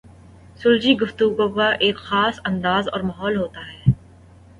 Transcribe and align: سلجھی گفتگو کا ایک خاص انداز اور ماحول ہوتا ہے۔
سلجھی 0.59 0.93
گفتگو 0.99 1.47
کا 1.49 1.67
ایک 1.79 1.97
خاص 1.97 2.39
انداز 2.45 2.87
اور 2.91 3.01
ماحول 3.01 3.37
ہوتا 3.37 3.67
ہے۔ 3.67 3.91